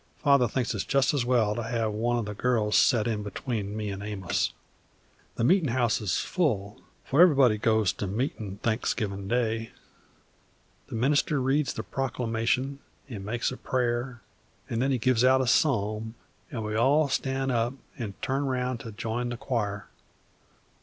Father 0.17 0.47
thinks 0.47 0.73
it 0.73 0.77
is 0.77 0.83
jest 0.83 1.13
as 1.13 1.25
well 1.25 1.53
to 1.53 1.61
have 1.61 1.91
one 1.91 2.17
o' 2.17 2.23
the 2.23 2.33
girls 2.33 2.75
set 2.75 3.05
in 3.05 3.21
between 3.21 3.77
me 3.77 3.91
an' 3.91 4.01
Amos. 4.01 4.51
The 5.35 5.43
meetin' 5.43 5.67
house 5.67 6.01
is 6.01 6.17
full, 6.17 6.81
for 7.05 7.21
everybody 7.21 7.59
goes 7.59 7.93
to 7.93 8.07
meetin' 8.07 8.57
Thanksgivin' 8.63 9.27
day. 9.27 9.69
The 10.87 10.95
minister 10.95 11.39
reads 11.39 11.73
the 11.73 11.83
proclamation 11.83 12.79
an' 13.09 13.23
makes 13.23 13.51
a 13.51 13.57
prayer, 13.57 14.21
an' 14.71 14.79
then 14.79 14.89
he 14.89 14.97
gives 14.97 15.23
out 15.23 15.39
a 15.39 15.45
psalm, 15.45 16.15
an' 16.51 16.63
we 16.63 16.73
all 16.73 17.07
stan' 17.07 17.51
up 17.51 17.75
an' 17.99 18.15
turn 18.23 18.47
round 18.47 18.81
an' 18.83 18.95
join 18.97 19.29
the 19.29 19.37
choir. 19.37 19.87